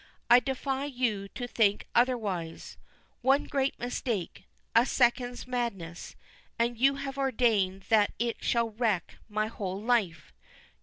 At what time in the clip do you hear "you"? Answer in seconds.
0.85-1.27, 6.75-6.95